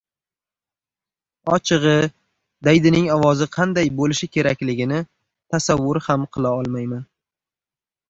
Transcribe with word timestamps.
Ochig‘i, 1.57 1.91
daydining 2.69 3.07
ovozi 3.17 3.49
qanday 3.59 3.93
bo‘lishi 4.03 4.31
kerakligini 4.39 5.05
tasavvur 5.07 6.05
ham 6.11 6.29
qilolmayman. 6.37 7.09